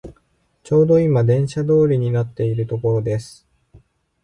[0.63, 3.47] ちょうどいま電車通りになっているところです